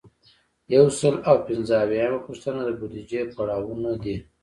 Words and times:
یو 0.75 0.85
سل 0.99 1.15
او 1.29 1.35
پنځه 1.47 1.73
اویایمه 1.83 2.19
پوښتنه 2.27 2.61
د 2.65 2.69
بودیجې 2.79 3.21
پړاوونه 3.33 3.91
دي. 4.03 4.15